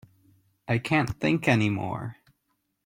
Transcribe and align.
I 0.67 0.79
can't 0.79 1.11
think 1.19 1.47
any 1.47 1.69
more. 1.69 2.15